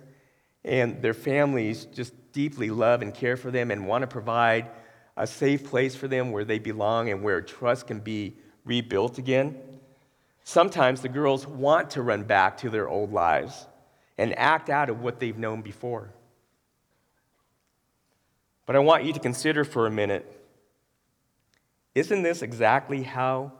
[0.63, 4.69] and their families just deeply love and care for them and want to provide
[5.17, 8.35] a safe place for them where they belong and where trust can be
[8.65, 9.57] rebuilt again.
[10.43, 13.67] Sometimes the girls want to run back to their old lives
[14.17, 16.13] and act out of what they've known before.
[18.69, 20.31] But I want you to consider for a minute
[21.95, 23.51] isn't this exactly how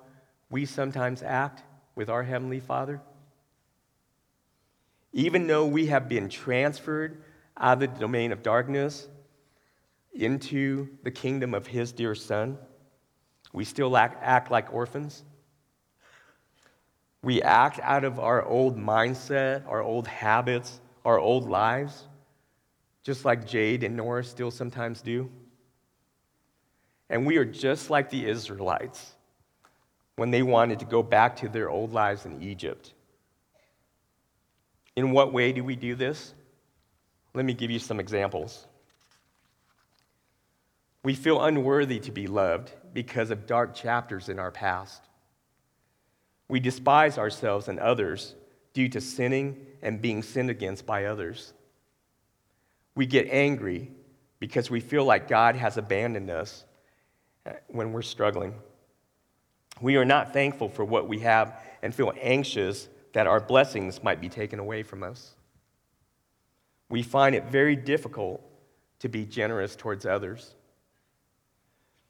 [0.52, 1.64] we sometimes act
[1.96, 3.02] with our Heavenly Father?
[5.12, 7.24] Even though we have been transferred
[7.58, 9.08] out of the domain of darkness
[10.14, 12.60] into the kingdom of His dear Son,
[13.52, 15.24] we still act, like orphans.
[17.24, 22.04] We act out of our old mindset, our old habits, our old lives,
[23.04, 25.30] just like Jade and Nora still sometimes do.
[27.10, 29.14] And we are just like the Israelites
[30.16, 32.94] when they wanted to go back to their old lives in Egypt.
[34.96, 36.34] In what way do we do this?
[37.34, 38.68] Let me give you some examples.
[41.04, 45.02] We feel unworthy to be loved because of dark chapters in our past.
[46.50, 48.36] We despise ourselves and others
[48.74, 51.54] due to sinning and being sinned against by others.
[53.00, 53.90] We get angry
[54.42, 56.66] because we feel like God has abandoned us
[57.70, 58.54] when we're struggling.
[59.80, 64.20] We are not thankful for what we have and feel anxious that our blessings might
[64.20, 65.32] be taken away from us.
[66.90, 68.42] We find it very difficult
[69.00, 70.54] to be generous towards others.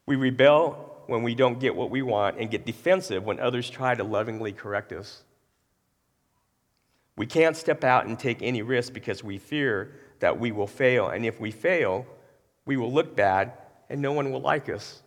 [0.07, 3.93] We rebel when we don't get what we want and get defensive when others try
[3.93, 5.21] to lovingly correct us.
[7.15, 11.09] We can't step out and take any risk because we fear that we will fail.
[11.09, 12.05] And if we fail,
[12.65, 13.53] we will look bad
[13.89, 15.01] and no one will like us.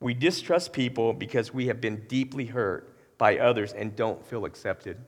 [0.00, 4.98] We distrust people because we have been deeply hurt by others and don't feel accepted.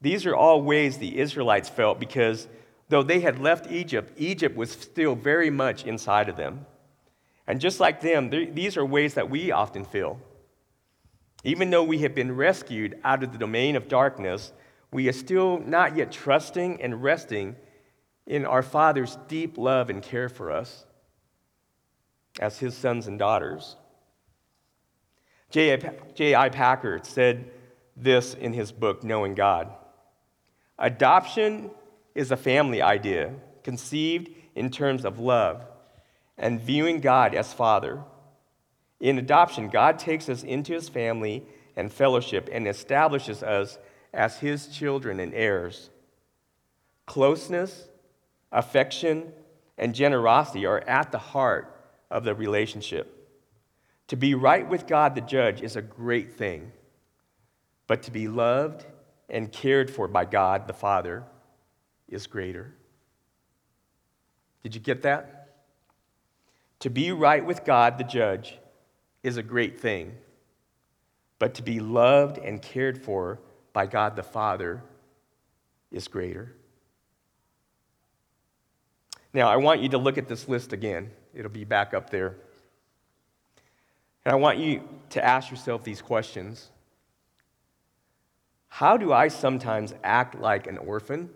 [0.00, 2.48] These are all ways the Israelites felt because
[2.88, 6.66] though they had left Egypt, Egypt was still very much inside of them.
[7.46, 10.20] And just like them, these are ways that we often feel.
[11.42, 14.52] Even though we have been rescued out of the domain of darkness,
[14.92, 17.56] we are still not yet trusting and resting
[18.26, 20.84] in our Father's deep love and care for us
[22.40, 23.76] as His sons and daughters.
[25.50, 26.48] J.I.
[26.48, 27.50] Packer said
[27.96, 29.68] this in his book, Knowing God
[30.78, 31.70] Adoption
[32.14, 35.64] is a family idea conceived in terms of love
[36.38, 38.02] and viewing God as Father.
[38.98, 41.44] In adoption, God takes us into his family
[41.76, 43.78] and fellowship and establishes us
[44.12, 45.90] as his children and heirs.
[47.06, 47.88] Closeness,
[48.52, 49.32] affection,
[49.78, 51.76] and generosity are at the heart
[52.10, 53.16] of the relationship.
[54.08, 56.72] To be right with God the judge is a great thing,
[57.86, 58.84] but to be loved
[59.28, 61.24] and cared for by God the Father
[62.08, 62.74] is greater.
[64.62, 65.40] Did you get that?
[66.80, 68.58] To be right with God, the judge,
[69.22, 70.16] is a great thing,
[71.38, 73.38] but to be loved and cared for
[73.72, 74.82] by God the Father
[75.90, 76.54] is greater.
[79.32, 81.10] Now, I want you to look at this list again.
[81.34, 82.36] It'll be back up there.
[84.24, 86.68] And I want you to ask yourself these questions
[88.68, 91.30] How do I sometimes act like an orphan?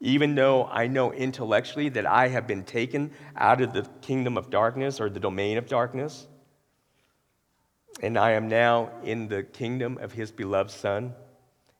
[0.00, 4.48] even though I know intellectually that I have been taken out of the kingdom of
[4.48, 6.26] darkness or the domain of darkness,
[8.02, 11.12] and I am now in the kingdom of his beloved Son,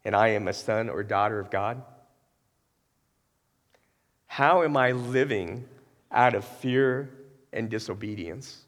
[0.04, 1.82] and I am a son or daughter of God?
[4.26, 5.66] How am I living
[6.10, 7.10] out of fear
[7.52, 8.62] and disobedience?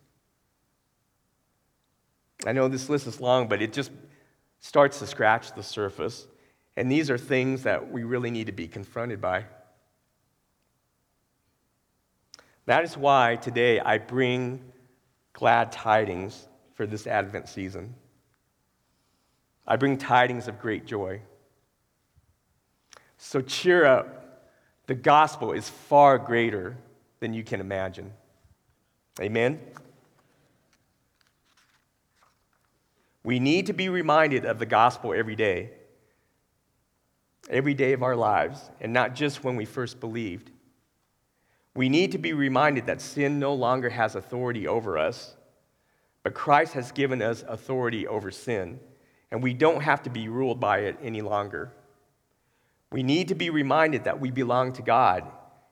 [2.45, 3.91] I know this list is long, but it just
[4.61, 6.26] starts to scratch the surface.
[6.76, 9.45] And these are things that we really need to be confronted by.
[12.66, 14.61] That is why today I bring
[15.33, 17.95] glad tidings for this Advent season.
[19.67, 21.23] I bring tidings of great joy.
[23.19, 24.19] So cheer up.
[24.87, 26.77] The gospel is far greater
[27.21, 28.13] than you can imagine.
[29.21, 29.61] Amen?
[33.23, 35.71] We need to be reminded of the gospel every day
[37.51, 40.51] every day of our lives, and not just when we first believed.
[41.75, 45.35] We need to be reminded that sin no longer has authority over us,
[46.23, 48.79] but Christ has given us authority over sin,
[49.33, 51.72] and we don't have to be ruled by it any longer.
[52.93, 55.24] We need to be reminded that we belong to God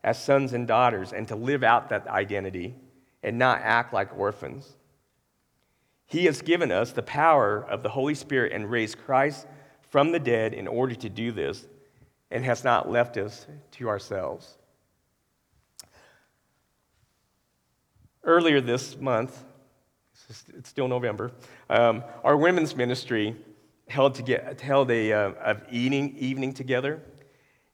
[0.02, 2.74] as sons and daughters and to live out that identity
[3.22, 4.66] and not act like orphans.
[6.06, 9.46] He has given us the power of the Holy Spirit and raised Christ
[9.90, 11.66] from the dead in order to do this
[12.30, 14.56] and has not left us to ourselves.
[18.24, 19.44] Earlier this month,
[20.56, 21.32] it's still November,
[21.68, 23.36] um, our women's ministry
[23.90, 27.02] held, to held a, uh, eating, evening together,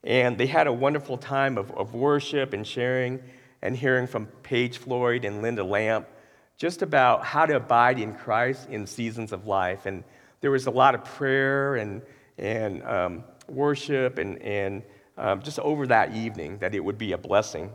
[0.02, 3.22] and they had a wonderful time of, of worship and sharing
[3.62, 6.08] and hearing from Paige Floyd and Linda Lamp
[6.56, 9.86] just about how to abide in Christ in seasons of life.
[9.86, 10.04] And
[10.40, 12.02] there was a lot of prayer and
[12.38, 14.82] and um, worship and, and
[15.16, 17.72] um, just over that evening that it would be a blessing.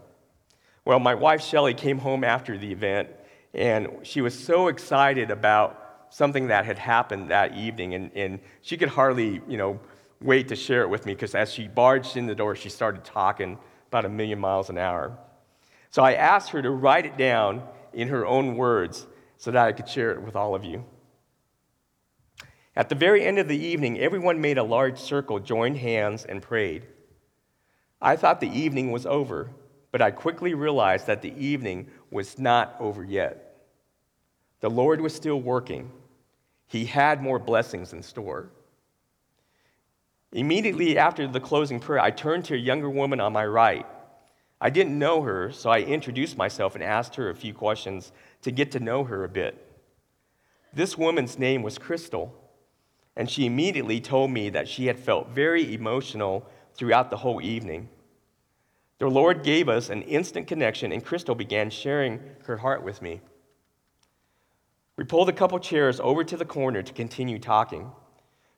[0.85, 3.09] Well, my wife Shelly came home after the event,
[3.53, 8.77] and she was so excited about something that had happened that evening, and, and she
[8.77, 9.79] could hardly, you know,
[10.21, 13.03] wait to share it with me because as she barged in the door, she started
[13.03, 13.57] talking
[13.87, 15.17] about a million miles an hour.
[15.89, 19.07] So I asked her to write it down in her own words
[19.37, 20.85] so that I could share it with all of you.
[22.75, 26.41] At the very end of the evening, everyone made a large circle, joined hands, and
[26.41, 26.87] prayed.
[28.01, 29.49] I thought the evening was over,
[29.91, 33.67] but I quickly realized that the evening was not over yet.
[34.61, 35.91] The Lord was still working,
[36.71, 38.49] He had more blessings in store.
[40.31, 43.85] Immediately after the closing prayer, I turned to a younger woman on my right.
[44.61, 48.13] I didn't know her, so I introduced myself and asked her a few questions
[48.43, 49.67] to get to know her a bit.
[50.73, 52.33] This woman's name was Crystal
[53.15, 57.89] and she immediately told me that she had felt very emotional throughout the whole evening.
[58.99, 63.21] The Lord gave us an instant connection, and Crystal began sharing her heart with me.
[65.01, 67.91] We pulled a couple chairs over to the corner to continue talking.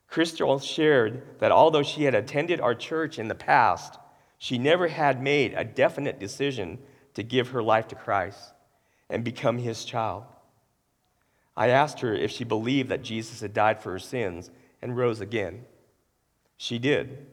[0.08, 3.98] Crystal shared that although she had attended our church in the past,
[4.36, 6.80] she never had made a definite decision
[7.14, 8.52] to give her life to Christ
[9.08, 10.24] and become his child.
[11.56, 14.50] I asked her if she believed that Jesus had died for her sins
[14.82, 15.64] and rose again.
[16.58, 17.26] She did.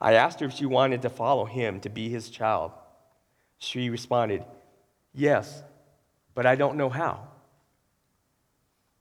[0.00, 2.72] I asked her if she wanted to follow him to be his child.
[3.58, 4.42] She responded,
[5.12, 5.62] Yes,
[6.34, 7.28] but I don't know how.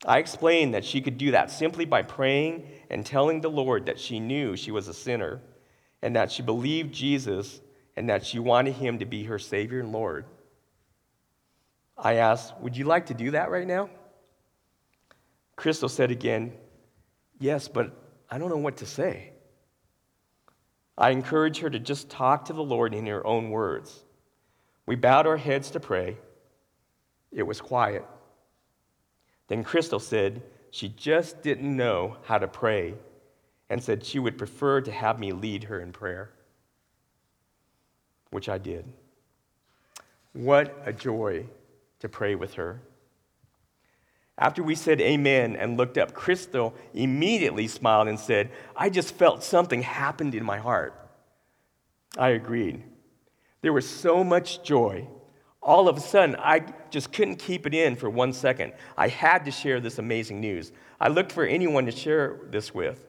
[0.05, 3.99] I explained that she could do that simply by praying and telling the Lord that
[3.99, 5.41] she knew she was a sinner
[6.01, 7.61] and that she believed Jesus
[7.95, 10.25] and that she wanted him to be her Savior and Lord.
[11.97, 13.89] I asked, Would you like to do that right now?
[15.55, 16.53] Crystal said again,
[17.39, 17.95] Yes, but
[18.29, 19.33] I don't know what to say.
[20.97, 24.03] I encouraged her to just talk to the Lord in her own words.
[24.85, 26.17] We bowed our heads to pray.
[27.31, 28.05] It was quiet.
[29.51, 32.93] Then Crystal said she just didn't know how to pray
[33.69, 36.31] and said she would prefer to have me lead her in prayer,
[38.29, 38.85] which I did.
[40.31, 41.47] What a joy
[41.99, 42.79] to pray with her.
[44.37, 49.43] After we said amen and looked up, Crystal immediately smiled and said, I just felt
[49.43, 50.97] something happened in my heart.
[52.17, 52.83] I agreed.
[53.63, 55.09] There was so much joy
[55.61, 58.73] all of a sudden, I just couldn't keep it in for one second.
[58.97, 60.71] I had to share this amazing news.
[60.99, 63.07] I looked for anyone to share this with.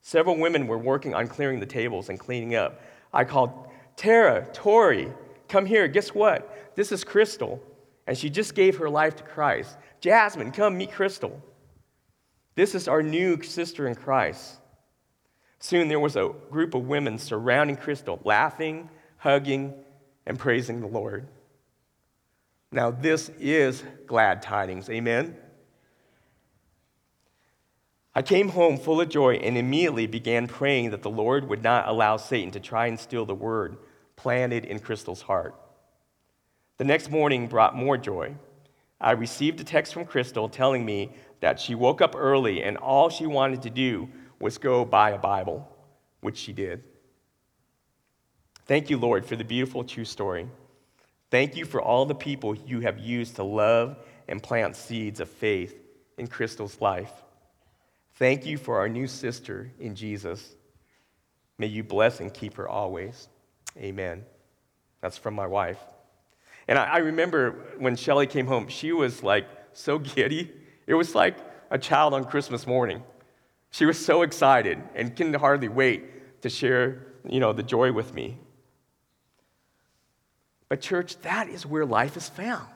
[0.00, 2.80] Several women were working on clearing the tables and cleaning up.
[3.12, 5.12] I called, Tara, Tori,
[5.48, 5.88] come here.
[5.88, 6.76] Guess what?
[6.76, 7.60] This is Crystal.
[8.06, 9.76] And she just gave her life to Christ.
[10.00, 11.42] Jasmine, come meet Crystal.
[12.54, 14.60] This is our new sister in Christ.
[15.58, 19.74] Soon there was a group of women surrounding Crystal, laughing, hugging,
[20.26, 21.26] and praising the Lord.
[22.70, 24.90] Now, this is glad tidings.
[24.90, 25.36] Amen?
[28.14, 31.88] I came home full of joy and immediately began praying that the Lord would not
[31.88, 33.78] allow Satan to try and steal the word
[34.16, 35.54] planted in Crystal's heart.
[36.78, 38.34] The next morning brought more joy.
[39.00, 43.08] I received a text from Crystal telling me that she woke up early and all
[43.08, 44.08] she wanted to do
[44.40, 45.68] was go buy a Bible,
[46.20, 46.82] which she did.
[48.66, 50.48] Thank you, Lord, for the beautiful true story.
[51.30, 53.98] Thank you for all the people you have used to love
[54.28, 55.74] and plant seeds of faith
[56.16, 57.12] in Crystal's life.
[58.14, 60.56] Thank you for our new sister in Jesus.
[61.58, 63.28] May you bless and keep her always.
[63.76, 64.24] Amen.
[65.00, 65.78] That's from my wife.
[66.66, 70.52] And I, remember when Shelly came home, she was like so giddy.
[70.86, 71.36] It was like
[71.70, 73.02] a child on Christmas morning.
[73.70, 78.14] She was so excited and couldn't hardly wait to share, you know, the joy with
[78.14, 78.38] me.
[80.68, 82.66] But, church, that is where life is found.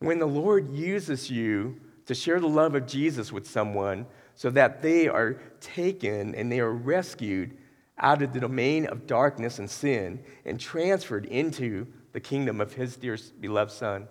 [0.00, 4.82] When the Lord uses you to share the love of Jesus with someone so that
[4.82, 7.56] they are taken and they are rescued
[7.98, 12.96] out of the domain of darkness and sin and transferred into the kingdom of his
[12.96, 14.08] dear beloved Son.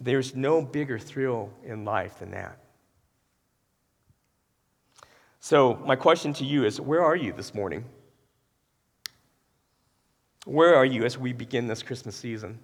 [0.00, 2.58] There's no bigger thrill in life than that.
[5.40, 7.84] So, my question to you is where are you this morning?
[10.44, 12.60] Where are you as we begin this Christmas season?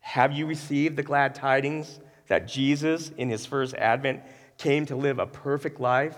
[0.00, 4.22] Have you received the glad tidings that Jesus, in his first advent,
[4.58, 6.16] came to live a perfect life,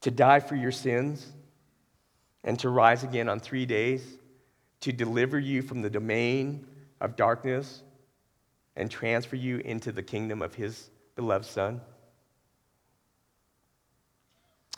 [0.00, 1.32] to die for your sins,
[2.42, 4.02] and to rise again on three days,
[4.80, 6.66] to deliver you from the domain
[7.00, 7.82] of darkness
[8.76, 11.80] and transfer you into the kingdom of his beloved Son?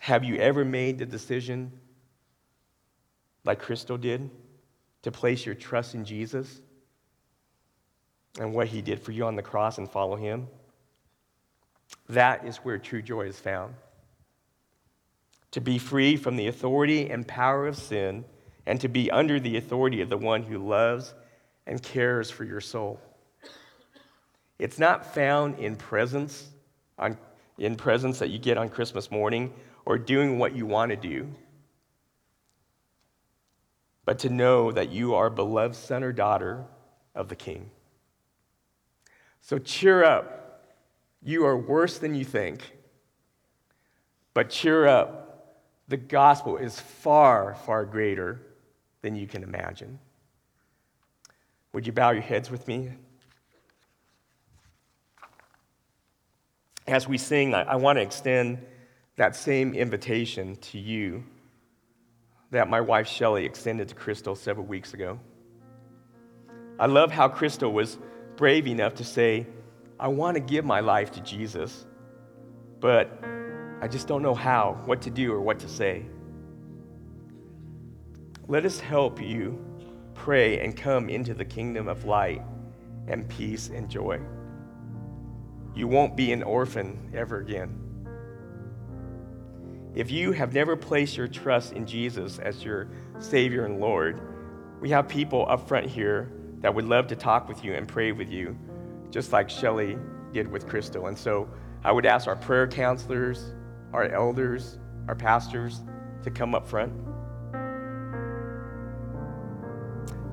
[0.01, 1.71] Have you ever made the decision,
[3.45, 4.31] like Crystal did,
[5.03, 6.63] to place your trust in Jesus
[8.39, 10.49] and what he did for you on the cross and follow him?
[12.09, 13.75] That is where true joy is found.
[15.51, 18.25] To be free from the authority and power of sin
[18.65, 21.13] and to be under the authority of the one who loves
[21.67, 22.99] and cares for your soul.
[24.59, 26.49] It's not found in presents,
[26.99, 27.19] on,
[27.61, 29.53] in presents that you get on Christmas morning
[29.85, 31.29] or doing what you want to do,
[34.07, 36.65] but to know that you are beloved son or daughter
[37.15, 37.71] of the King.
[39.43, 40.65] So cheer up.
[41.23, 42.77] You are worse than you think.
[44.33, 45.61] But cheer up.
[45.89, 48.41] The gospel is far, far greater
[49.03, 49.99] than you can imagine.
[51.73, 52.93] Would you bow your heads with me?
[56.87, 58.59] As we sing, I, I want to extend
[59.17, 61.23] that same invitation to you
[62.51, 65.21] that my wife Shelley extended to Crystal several weeks ago.
[66.79, 67.99] I love how Crystal was
[68.37, 69.47] brave enough to say,
[69.99, 71.87] I want to give my life to Jesus,
[72.81, 73.23] but
[73.83, 76.07] I just don't know how, what to do, or what to say.
[78.49, 79.63] Let us help you
[80.15, 82.43] pray and come into the kingdom of light
[83.07, 84.21] and peace and joy.
[85.75, 87.77] You won't be an orphan ever again.
[89.95, 94.21] If you have never placed your trust in Jesus as your Savior and Lord,
[94.81, 98.13] we have people up front here that would love to talk with you and pray
[98.13, 98.57] with you,
[99.11, 99.99] just like Shelly
[100.33, 101.07] did with Crystal.
[101.07, 101.49] And so
[101.83, 103.53] I would ask our prayer counselors,
[103.93, 105.81] our elders, our pastors
[106.23, 106.93] to come up front.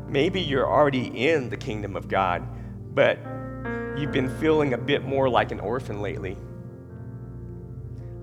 [0.08, 2.48] Maybe you're already in the kingdom of God,
[2.94, 3.20] but
[3.98, 6.38] you've been feeling a bit more like an orphan lately.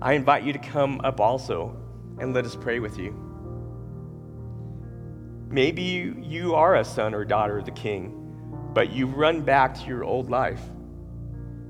[0.01, 1.75] I invite you to come up also
[2.19, 3.13] and let us pray with you.
[5.49, 5.83] Maybe
[6.21, 10.03] you, are a son or daughter of the king, but you run back to your
[10.03, 10.61] old life,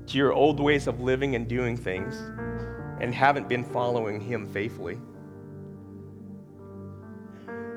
[0.06, 2.16] to your old ways of living and doing things,
[3.00, 4.98] and haven't been following him faithfully.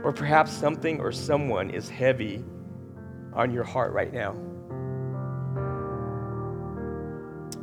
[0.04, 2.44] Or perhaps something or someone is heavy
[3.34, 4.36] on your heart right now.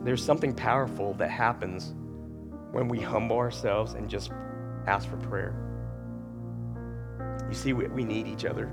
[0.07, 1.93] There's something powerful that happens
[2.71, 4.31] when we humble ourselves and just
[4.87, 5.53] ask for prayer.
[7.49, 8.71] You see, we, we need each other.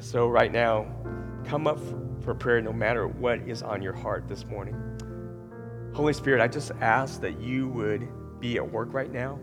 [0.00, 0.86] So, right now,
[1.44, 4.74] come up for, for prayer no matter what is on your heart this morning.
[5.92, 8.08] Holy Spirit, I just ask that you would
[8.40, 9.38] be at work right now,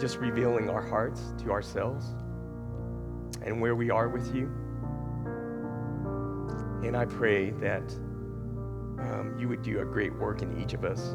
[0.00, 2.04] just revealing our hearts to ourselves
[3.42, 4.65] and where we are with you.
[6.82, 7.92] And I pray that
[8.98, 11.14] um, you would do a great work in each of us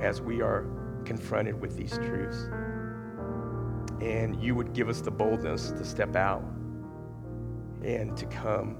[0.00, 0.66] as we are
[1.04, 2.48] confronted with these truths.
[4.00, 6.42] And you would give us the boldness to step out
[7.82, 8.76] and to come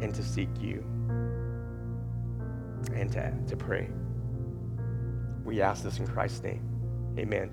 [0.00, 0.84] and to seek you
[2.94, 3.88] and to, to pray.
[5.44, 7.14] We ask this in Christ's name.
[7.18, 7.50] Amen.